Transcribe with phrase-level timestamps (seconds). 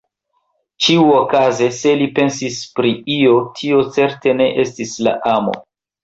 [0.83, 5.55] Ĉiuokaze, se li pensis pri io, tio certe ne estis la amo.